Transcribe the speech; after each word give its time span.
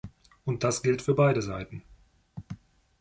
Und 0.45 0.63
das 0.63 0.81
gilt 0.81 1.03
für 1.03 1.13
beide 1.13 1.43
Seiten. 1.43 1.83